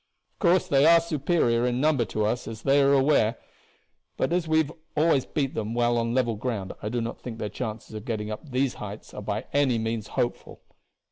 Of 0.33 0.39
course 0.39 0.67
they 0.67 0.83
are 0.87 0.99
superior 0.99 1.63
in 1.67 1.79
number 1.79 2.05
to 2.05 2.25
us, 2.25 2.47
as 2.47 2.63
they 2.63 2.81
always 2.81 3.19
are; 3.21 3.37
but 4.17 4.33
as 4.33 4.47
we 4.47 4.57
have 4.57 4.71
always 4.97 5.27
beat 5.27 5.53
them 5.53 5.75
well 5.75 5.99
on 5.99 6.15
level 6.15 6.37
ground 6.37 6.73
I 6.81 6.89
do 6.89 7.01
not 7.01 7.21
think 7.21 7.37
their 7.37 7.49
chances 7.49 7.93
of 7.93 8.03
getting 8.03 8.31
up 8.31 8.49
these 8.49 8.73
heights 8.81 9.13
are 9.13 9.21
by 9.21 9.45
any 9.53 9.77
means 9.77 10.07
hopeful. 10.07 10.63